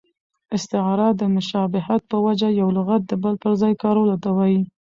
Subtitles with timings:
[0.57, 4.61] استعاره د مشابهت په وجه یو لغت د بل پر ځای کارولو ته وايي.